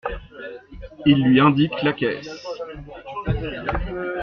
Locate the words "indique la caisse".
1.39-2.43